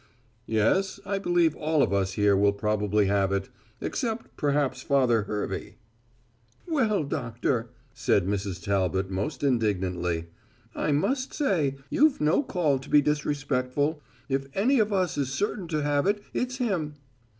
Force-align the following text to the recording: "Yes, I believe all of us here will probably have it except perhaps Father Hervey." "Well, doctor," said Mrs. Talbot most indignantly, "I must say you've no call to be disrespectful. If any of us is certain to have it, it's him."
"Yes, 0.47 0.99
I 1.05 1.19
believe 1.19 1.55
all 1.55 1.83
of 1.83 1.93
us 1.93 2.13
here 2.13 2.35
will 2.35 2.53
probably 2.53 3.05
have 3.05 3.31
it 3.31 3.49
except 3.79 4.35
perhaps 4.35 4.81
Father 4.81 5.25
Hervey." 5.25 5.75
"Well, 6.67 7.03
doctor," 7.03 7.69
said 7.93 8.25
Mrs. 8.25 8.63
Talbot 8.63 9.11
most 9.11 9.43
indignantly, 9.43 10.25
"I 10.73 10.91
must 10.91 11.35
say 11.35 11.75
you've 11.91 12.19
no 12.19 12.41
call 12.41 12.79
to 12.79 12.89
be 12.89 13.03
disrespectful. 13.03 14.01
If 14.27 14.47
any 14.55 14.79
of 14.79 14.91
us 14.91 15.19
is 15.19 15.31
certain 15.31 15.67
to 15.67 15.83
have 15.83 16.07
it, 16.07 16.23
it's 16.33 16.57
him." 16.57 16.95